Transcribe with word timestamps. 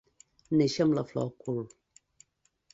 Néixer 0.61 0.87
amb 0.87 0.97
la 0.99 1.05
flor 1.11 1.27
al 1.27 1.31
cul. 1.45 1.63